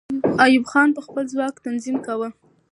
ایوب 0.43 0.65
خان 0.71 0.89
به 0.95 1.01
خپل 1.05 1.23
ځواک 1.33 1.55
تنظیم 1.65 1.97
کاوه. 2.05 2.29